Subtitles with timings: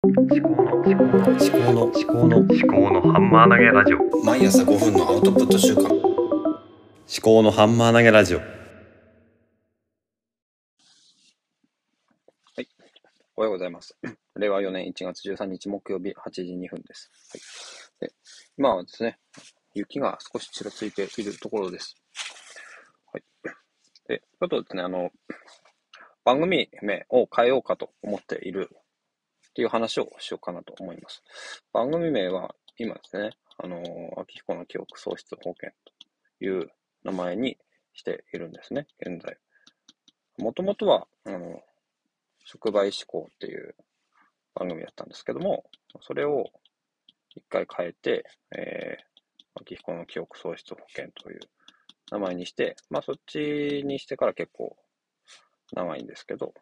[0.00, 5.92] 思考の思考の思考の思考の思考のハンマー投げラジオ毎朝5分のアウトプット週間思
[7.20, 8.38] 考のハンマー投げラジオ
[13.36, 13.96] おはようございます。
[14.36, 17.10] 令和4年1月13日木曜日8時2分です。
[18.00, 18.14] はい、で
[18.56, 19.18] 今はですね、
[19.74, 21.96] 雪が少しちらついているところです。
[23.12, 23.22] はい、
[24.06, 25.10] でちょっとですね、あの、
[26.24, 28.70] 番組名を変えようかと思っている
[29.58, 31.20] っていう話をしようかなと思います。
[31.72, 33.82] 番組名は今ですね、あの、
[34.16, 35.72] 秋彦の記憶喪失保険
[36.38, 36.70] という
[37.02, 37.58] 名前に
[37.92, 39.36] しているんですね、現在。
[40.38, 41.60] もともとは、あの、
[42.44, 43.74] 触媒思考っていう
[44.54, 45.64] 番組だったんですけども、
[46.02, 46.52] それを
[47.34, 48.24] 一回変えて、
[48.56, 51.40] えー、秋彦の記憶喪失保険という
[52.12, 54.76] 名前にして、まあそっちにしてから結構
[55.72, 56.54] 長いんですけど、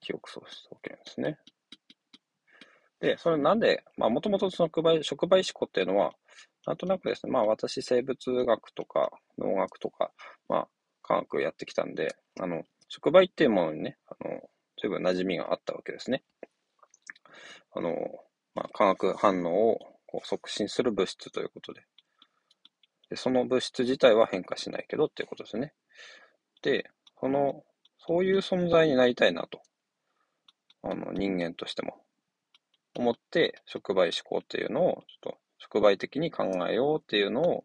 [0.00, 1.38] 記憶喪失保険ですね。
[3.00, 6.12] で、それなんで、まあもともとその触媒触媒思考っていうのは、
[6.66, 10.10] なんとなくですね、まあ私生物学とか農学とか、
[10.48, 10.68] まあ
[11.02, 14.40] 科学やってきたんで、あの、触媒っていうものにね、あの、
[14.80, 16.22] 随分馴染みがあったわけですね。
[17.72, 17.96] あの、
[18.54, 21.82] まあ、化学反応をこう促進する物質ということで
[23.10, 23.16] で。
[23.16, 25.72] その物質自体は変化しないけどっていうことですね。
[26.62, 26.88] で、
[27.20, 27.64] その、
[27.98, 29.60] そういう存在になりたいなと。
[30.82, 32.02] あの、人間としても。
[32.94, 37.64] 思って、触媒思考っていうのを、ちょっと、触媒的に考えようっていうのを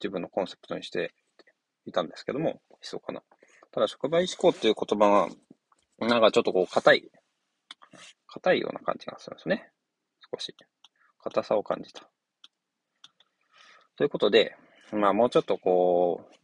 [0.00, 1.12] 自分のコンセプトにして
[1.84, 3.22] いたんですけども、そうかな。
[3.70, 5.28] ただ、触媒思考っていう言葉
[5.98, 7.10] がなんかちょっとこう、硬い、
[8.26, 9.70] 硬いような感じがするんですね。
[10.32, 10.54] 少し。
[11.22, 12.08] 硬さを感じた。
[13.96, 14.56] ということで、
[14.92, 16.34] まあもうちょっとこう、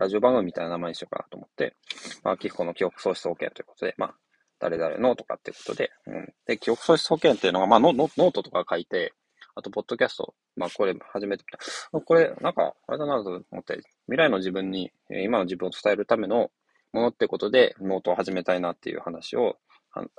[0.00, 1.74] ラジオ番組みたいな名前にしようかなと思って、
[2.22, 4.14] まあ、秋彦の記憶喪失保険ということで、まあ、
[4.58, 6.34] 誰々のとかっていうことで、うん。
[6.46, 9.12] で、記憶喪失保険っていうのが、まあノ、ノートとか書いて、
[9.54, 11.58] あと、ポッドキャスト、まあ、これ始めてみ
[11.90, 12.00] た。
[12.00, 16.50] これ、なんか、あれだなと思って、未来の自分に、今の自分を伝えるための
[16.92, 19.56] ものってことで、ノートを始めたいなっていう話を、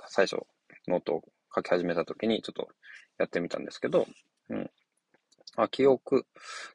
[0.08, 0.42] 最初、
[0.88, 1.22] ノートを
[1.54, 2.68] 書き始めた時にちょっと
[3.18, 4.06] やってみたんですけど、
[4.48, 4.70] うん。
[5.56, 6.26] あ、記憶、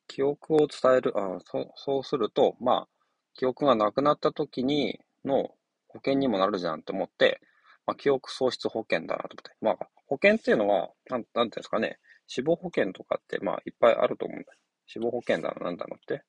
[0.08, 2.88] 記憶を伝える、あそそうすると、まあ、
[3.34, 5.52] 記憶がなくなった時にの
[5.90, 7.42] 保険にもなるじゃんと思って、
[7.86, 9.52] まあ、記憶喪失保険だなと思って。
[9.62, 9.78] まあ、
[10.08, 14.54] 保険っていうのは、なん、なんていうんですかね、死亡保険とかって、まあ、いっぱいあると思うんだ。
[14.86, 16.24] 死亡保険だなんだのって。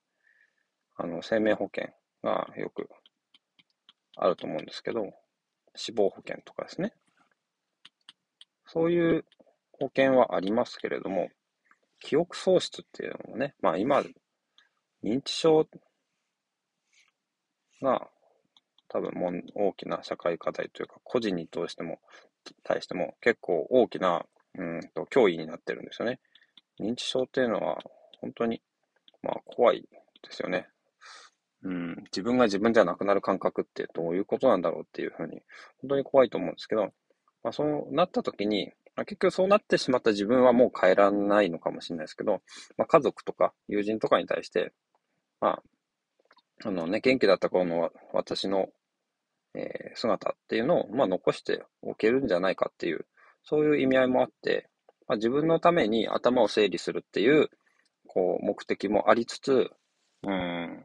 [0.96, 2.88] あの、生命保険がよく
[4.16, 5.12] あると思うんですけど、
[5.74, 6.92] 死亡保険とかですね。
[8.66, 9.24] そういう
[9.72, 11.30] 保険はありますけれども、
[12.00, 14.02] 記憶喪失っていうのもね、まあ今、
[15.02, 15.66] 認知症
[17.82, 18.08] が
[18.94, 21.98] 多分もう大きな社会課題というか、個人に通しても、
[22.62, 24.24] 対しても結構大きな、
[24.56, 26.20] うんと、脅威になってるんですよね。
[26.80, 27.82] 認知症っていうのは
[28.20, 28.62] 本当に、
[29.20, 30.68] まあ怖いですよね。
[31.64, 35.42] うん、自分が自分じゃなくなる感覚ってどういうことなんだろうっていうふうに、
[35.80, 36.92] 本当に怖いと思うんですけど、
[37.42, 42.42] まあ、そうなった時に、まあ、結局そうなってしまった自分はもう変えられないのかもしれないですけど、
[42.76, 44.72] まあ、家族とか友人とかに対して、
[45.40, 45.62] まあ、
[46.62, 48.68] あのね、元気だった頃の私の、
[49.54, 53.06] えー、姿っていうのを、まあ、残しておけるんじゃないかっていう、
[53.44, 54.68] そういう意味合いもあって、
[55.06, 57.50] まあ、自分のために頭を整理するっていう、
[58.06, 59.70] こう、目的もありつつ、
[60.26, 60.84] うん、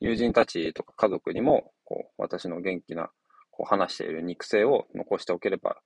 [0.00, 3.10] 友人たちとか家族にも、こう、私の元気な、
[3.50, 5.76] こう、話している肉声を残しておければ、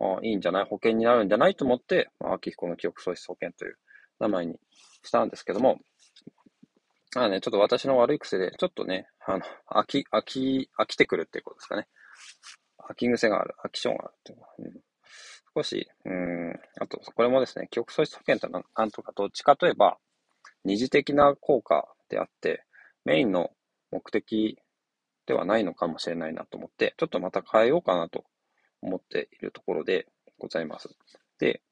[0.00, 0.64] あいいんじゃない？
[0.64, 1.54] 保険になるんじゃない？
[1.54, 3.76] と思って、まあ、秋彦の記憶喪失保険という
[4.20, 4.56] 名前に
[5.02, 5.80] したんですけども、
[7.18, 11.88] まあね、ちょっと私の悪い癖で、ちょっとね、あの、飽き、飽き、飽きてくるっていうことですかね。
[12.88, 14.72] 飽き癖がある、飽き性があるっていう、うん、
[15.56, 19.98] 少し、うん、あと、これもですね、記憶喪失保険となんとかどっちかといえば、
[20.64, 22.62] 二次的な効果であって、
[23.04, 23.50] メインの
[23.90, 24.60] 目的
[25.26, 28.26] ではないのかもしれないなと思って、ちょっとまた変えようかなと
[28.80, 30.06] 思っているところで
[30.38, 30.88] ございます。
[31.40, 31.62] で、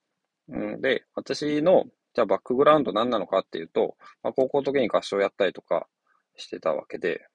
[0.49, 1.85] うんで、私の、
[2.17, 5.87] じゃあバックグラウンド何なのかっていうと、まあ、高校の時に合唱やったりとか
[6.35, 7.27] してたわけで、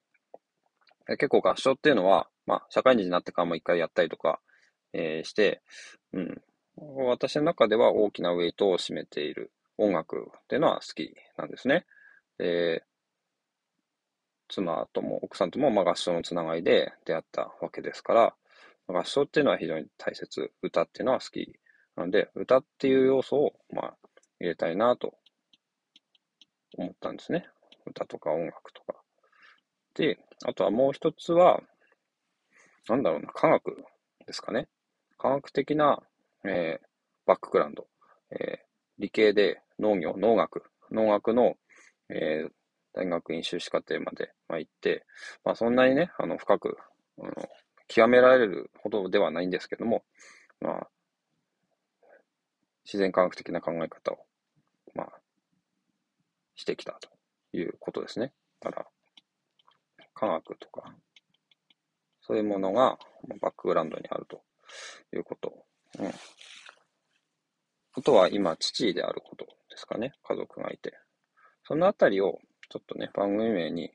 [1.06, 4.40] 結構合唱っていうのは、まあ、社会人になってからも一回やったりとか、
[4.92, 5.62] えー、して、
[6.12, 6.42] うん、
[7.06, 11.86] 私の中では大きなウェイトを占めている音楽っていうのは好きなんですね。
[12.38, 12.82] で、
[14.48, 18.34] 妻とも奥さんともまあ合唱のつながりで出会ったわけですから、
[18.88, 21.54] 合唱っていうのは非常に大切、歌っていうのは好き。
[21.94, 23.94] なので、歌っていう要素をまあ
[24.42, 25.14] 入れたいなと
[26.76, 27.46] 思ったんですね。
[27.86, 29.00] 歌とか音楽とか。
[29.94, 31.62] で、あとはもう一つは、
[32.88, 33.84] なんだろうな、科学
[34.26, 34.66] ですかね。
[35.16, 36.02] 科学的な、
[36.44, 36.86] えー、
[37.24, 37.86] バックグラウンド、
[38.32, 38.58] えー、
[38.98, 41.54] 理系で農業、農学、農学の、
[42.08, 42.50] えー、
[42.94, 45.06] 大学院修士課程まで、まあ、行って、
[45.44, 46.76] まあ、そんなにね、あの、深く、
[47.20, 47.32] あの、
[47.86, 50.02] 極められるほどではないんですけども、
[50.60, 50.88] まあ、
[52.84, 54.18] 自然科学的な考え方を、
[56.54, 57.08] してきたと
[57.56, 58.32] いうことですね。
[58.60, 58.86] だから、
[60.14, 60.94] 科学とか、
[62.20, 62.98] そういうものが
[63.40, 64.42] バックグラウンドにあると
[65.12, 65.52] いうこと。
[65.98, 66.12] うん。
[67.94, 70.14] あとは今、父であることですかね。
[70.22, 70.94] 家族がいて。
[71.64, 72.38] そのあたりを、
[72.70, 73.92] ちょっとね、番組名に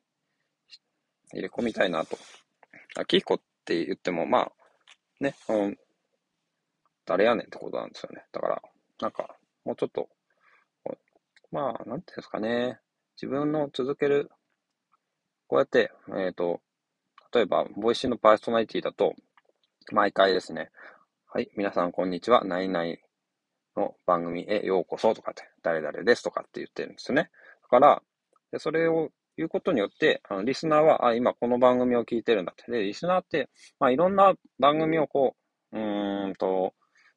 [1.33, 2.17] 入れ込みたいなと。
[2.95, 4.51] 秋彦って言っても、まあ、
[5.19, 5.77] ね、うん、
[7.05, 8.25] 誰やねんってことなんですよね。
[8.31, 8.61] だから、
[9.01, 10.09] なんか、もうちょっと、
[11.51, 12.79] まあ、なんていうんですかね。
[13.15, 14.29] 自分の続ける、
[15.47, 16.61] こうやって、えっ、ー、と、
[17.33, 19.15] 例えば、 Voicy のパーソナリティだと、
[19.91, 20.71] 毎回ですね、
[21.27, 22.95] はい、皆さんこんにちは、何々
[23.77, 27.29] の番組へようこそとかって、誰々ですとかって言ってるんですよね。
[27.63, 28.01] だから、
[28.51, 32.69] でそれを言うことによって、あのリスナーは、あ、今この番組を聞いてるんだって。
[32.71, 33.49] で、リスナーって、
[33.79, 35.35] まあ、いろんな番組をこ
[35.71, 36.73] う、うーんと、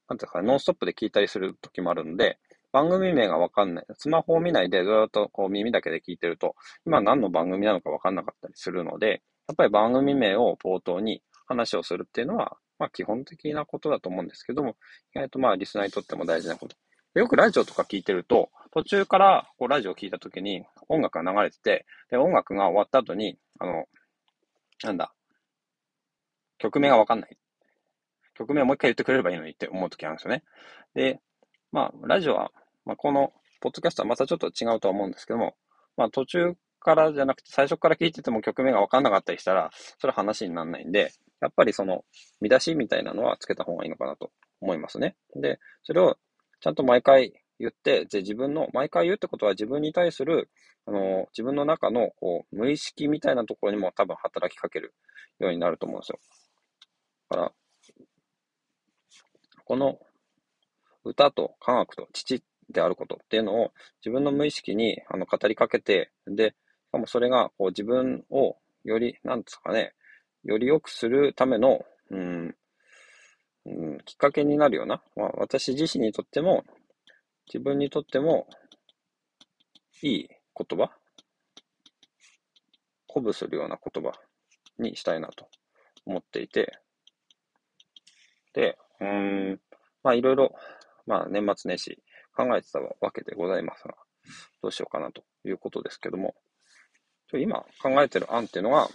[0.09, 2.39] なんていうか、ノンストップで聞いたりする時もあるんで、
[2.73, 3.87] 番組名がわかんない。
[3.99, 6.55] スマホを見ないでずっとこう耳だけで聞いてると、
[6.87, 14.77] 今何の番組なのかわかんなかったりするので、やっぱり番組名を冒頭に話をするっていうのは、まあ基本的なことだと思うんですけども、
[15.15, 16.77] 意外とまあリスナーにとっても大事なこと。
[17.15, 23.85] よくラジオとか聞いてると、途中からこうラジオを聞いたときに音楽が流れてて、で、音楽が終わった後に、あの、
[24.85, 25.13] なんだ、
[26.59, 27.37] 曲名がわかんない。
[28.35, 30.45] 曲名をもう一回言ってくれればいいのにって思うときあるんですよね。
[30.95, 31.21] で、
[31.73, 32.53] まあ、ラジオは、
[32.91, 35.55] まあ、この、ポッドキャストはまたちょっと違うとは思うんですけども、
[35.97, 39.71] まあ、途中からじゃなくて、最初から聞いてても曲名がわかんなかったりしたら、
[40.01, 42.05] それは話にならないんで、やっぱりその、
[42.41, 45.15] 見出しみたいなのはつけた方がいいのかなと思いますね。
[45.37, 46.17] で、それを
[46.59, 50.51] ちゃんと毎回言って、で、自分の、毎回言うってことは自分に対する、
[50.85, 54.95] あの、自分の中の、こう、無意識みたいなところにも多分働きかける
[55.39, 56.19] ようになると思うんですよ。
[57.29, 57.53] だから、
[59.65, 60.01] この
[61.05, 66.55] 歌と科学と父であることっていうのを自分の無意識にあの語りかけて、で、
[66.89, 69.95] しかもそれがこう自分をより、なんですかね、
[70.45, 72.55] より良くするための、うん、
[73.67, 76.65] うん、きっかけになるような、まあ、私自身にとっても、
[77.47, 78.47] 自分にとっても、
[80.03, 80.91] いい言葉
[83.07, 84.13] 鼓舞するような言葉
[84.79, 85.47] にしたいなと
[86.07, 86.79] 思っていて、
[88.55, 89.61] で、うん、
[90.03, 90.55] まあいろいろ、
[91.07, 91.99] まあ年末年始
[92.35, 93.95] 考えてたわけでございますが、
[94.63, 96.35] どうしようかなということですけども、
[97.33, 98.89] 今考えてる案っていうのは、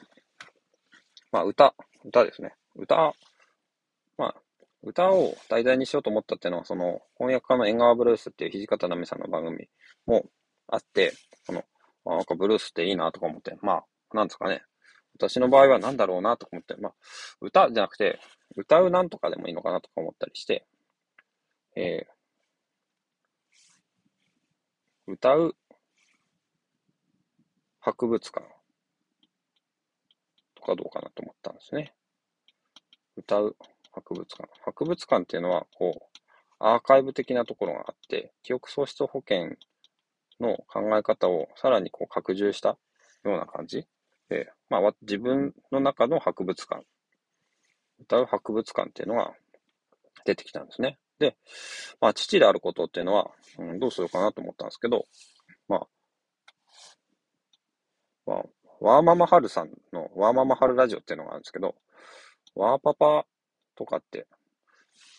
[1.31, 1.73] まあ歌、
[2.03, 2.53] 歌ですね。
[2.75, 3.13] 歌、
[4.17, 4.35] まあ
[4.85, 9.67] 歌を題材にしようと思ったっていうのは、その翻訳家の縁側ブルースっていう土方奈美さんの番組
[10.05, 10.25] も
[10.67, 11.63] あって、その、
[12.05, 13.83] あなんかブルースっていいなとか思って、まあ、
[14.13, 14.63] なんですかね。
[15.17, 16.93] 私の場合は何だろうなとか思って、まあ、
[17.41, 18.19] 歌じゃなくて、
[18.55, 20.65] 歌うなんとかでもいいのかなとか思ったりして、
[21.75, 22.14] えー、
[25.07, 25.55] 歌う
[27.79, 28.47] 博物館
[30.55, 31.93] とかどうかなと思ったんですね。
[33.15, 33.55] 歌う
[33.91, 34.49] 博物館。
[34.63, 36.19] 博物館っていうのは、こう、
[36.57, 39.55] アーカイブ的なところがあって、記憶喪失保険
[40.39, 42.77] の考え方をさらにこう拡充したよ
[43.25, 43.85] うな感じ
[44.29, 46.83] で、まあ、自分の中の博物館、
[47.99, 49.33] 歌う博物館っていうのが
[50.25, 50.97] 出てきたんですね。
[51.19, 51.37] で、
[52.01, 55.05] まあ、父であることっていうのは、うん、どうするかなと思ったんですけど、
[55.67, 55.87] まあ、
[58.25, 58.43] まあ、
[58.81, 61.75] ワーママハルさんのワーママハルラジオっていうのがあるんですけど、
[62.55, 63.25] ワーパパ
[63.75, 64.27] とかって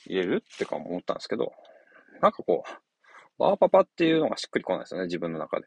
[0.06, 1.52] 入れるってか思ったんですけど、
[2.20, 5.66] なんかこう、ワーパパっていうのがしっくりこないですよね、自分の中で。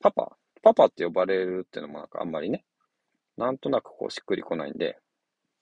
[0.00, 2.64] パパ、パパって呼ばれるっていうのもなんかあんまりね、
[3.36, 4.98] なんとなくこうしっくりこないんで、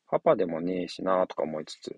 [0.08, 1.94] パパでもねえしなとか思いつつ、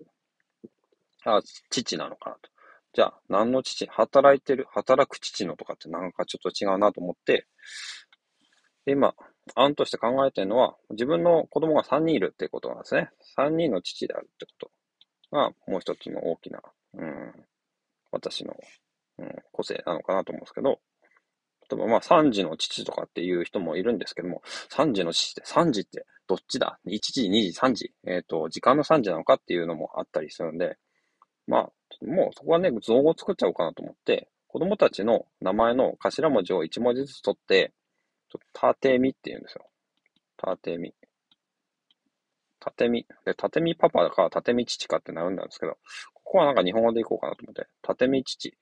[1.25, 2.49] あ、父なのかなと。
[2.93, 3.87] じゃあ、何の父？
[3.87, 7.47] 働いてる、働く父のとかってなんかちょっと違うなと思って、
[8.85, 9.15] 今、
[9.55, 13.09] 案として考えてるのは、自分の子供が3人いるっていうことなんですね。
[13.37, 14.69] 3人の父であるってこ
[15.31, 16.61] とが、もう一つの大きな、
[16.93, 17.33] うん、
[18.11, 18.53] 私の、
[19.17, 20.79] うん、個性なのかなと思うんですけど、
[21.69, 27.93] 例えばまあ3時の父とかっていう人もいるんですけども、3時の父って、3時ってどっちだ ?1 時、2時、3時。
[28.05, 30.77] えっ、ー、と、時間の3時なのかっていうのもあったりするんで、
[31.47, 37.73] まあ、もうそこはね、造語を作っちゃおうかなと思って、子供たちの名前の頭文字を1文字ずつ取って、
[38.51, 39.65] タテミって言うんですよ。
[40.37, 40.93] タテミ。
[42.59, 43.05] たてみ。
[43.25, 45.77] で、たてみパパか、たてみ父かってなるんですけど、
[46.13, 48.55] ここはなんか日本語でいこうかなと思って、たてみ父、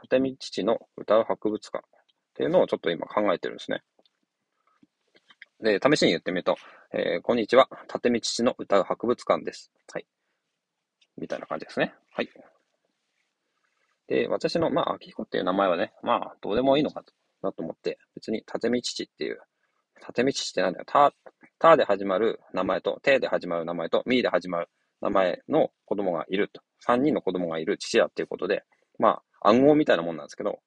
[0.00, 1.90] たてみ父の歌う博物館っ
[2.34, 3.82] ていうのをちょっと今考えてるんですね。
[5.60, 6.56] で、試しに言ってみると、
[6.92, 9.70] えー、こんにちは、たてみ父の歌う博物館です。
[9.92, 10.06] はい。
[11.18, 11.94] みたいな感じですね。
[12.12, 12.28] はい。
[14.08, 17.02] で、私の、まあ、秋彦っていう名前はね、まあ、どうでもいいのか
[17.42, 19.40] なと思って、別に、たてみ父っていう、
[20.00, 21.12] たてみ父ってなんだよ、た、
[21.58, 24.68] たで始まる名前と、てで始まる名前と、みで始まる
[25.00, 26.60] 名前の子供がいると。
[26.86, 28.64] 3人の子供がいる父だっていうことで、
[28.98, 30.60] まあ、暗号みたいなもんなんですけど、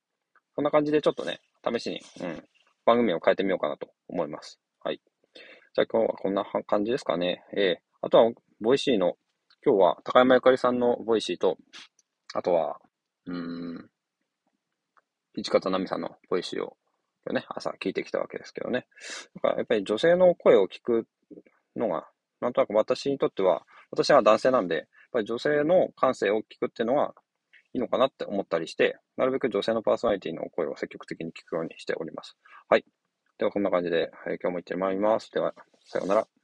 [0.56, 2.44] こんな感じでちょっとね、試しに、うん、
[2.86, 4.60] 番組を変えてみようかなと思います。
[4.84, 5.02] はい。
[5.76, 7.44] じゃあ今日はこんな感じですかね。
[7.56, 9.16] えー、あとは、 Voicy の、
[9.66, 11.58] 今日は高山ゆかりさんの Voicy と、
[12.34, 12.80] あとは、
[13.26, 13.90] うん、
[15.36, 16.78] 市方奈美さんの Voicy を、
[17.32, 18.88] ね、朝聞いてきたわけですけどね。
[19.36, 21.08] だからやっぱり女性の声を聞く
[21.76, 22.08] のが、
[22.40, 27.14] なんとなく私にとっては、私は男性なんで、やっぱり女性の感性を聞くっていうのは
[27.74, 32.38] いいのかなって思ったりして、なるべく女性のパーソナリティの声を積極的に聞くようにしております。
[32.70, 32.86] はい。
[33.38, 35.32] では、こんな感じで、はい、今日も行ってまいります。
[35.32, 35.54] では、
[35.86, 36.37] さようなら。